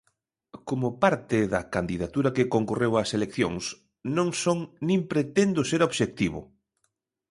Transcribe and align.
Como 0.67 0.87
parte 1.03 1.37
da 1.53 1.61
candidatura 1.75 2.33
que 2.35 2.51
concorreu 2.55 2.91
ás 3.01 3.09
eleccións 3.17 3.63
non 4.15 4.29
son 4.43 4.59
nin 4.87 4.99
pretendo 5.11 5.61
ser 5.71 5.81
obxectivo. 5.89 6.41